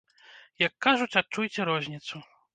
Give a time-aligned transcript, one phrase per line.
[0.67, 2.25] Як кажуць, адчуйце розніцу!